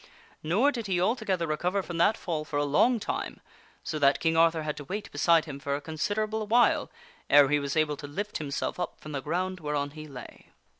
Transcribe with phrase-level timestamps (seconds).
[0.41, 3.39] Nor did he altogether recover from that fall for a long time,
[3.83, 6.89] so that King Arthur had to wait beside him for a considerable while
[7.29, 10.49] ere he was able to lift himself up from the ground whereon he lay.